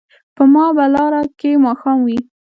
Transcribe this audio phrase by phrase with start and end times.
[0.35, 2.19] په ما به لاره کې ماښام وي